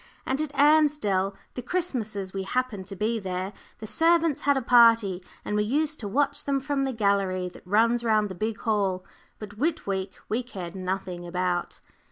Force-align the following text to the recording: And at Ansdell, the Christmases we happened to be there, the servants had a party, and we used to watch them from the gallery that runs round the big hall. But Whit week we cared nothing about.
And 0.25 0.41
at 0.41 0.51
Ansdell, 0.55 1.35
the 1.53 1.61
Christmases 1.61 2.33
we 2.33 2.41
happened 2.41 2.87
to 2.87 2.95
be 2.95 3.19
there, 3.19 3.53
the 3.77 3.85
servants 3.85 4.41
had 4.41 4.57
a 4.57 4.61
party, 4.63 5.21
and 5.45 5.55
we 5.55 5.61
used 5.63 5.99
to 5.99 6.07
watch 6.07 6.43
them 6.43 6.59
from 6.59 6.85
the 6.85 6.91
gallery 6.91 7.49
that 7.49 7.67
runs 7.67 8.03
round 8.03 8.27
the 8.27 8.33
big 8.33 8.57
hall. 8.61 9.05
But 9.37 9.59
Whit 9.59 9.85
week 9.85 10.15
we 10.27 10.41
cared 10.41 10.73
nothing 10.73 11.27
about. 11.27 11.81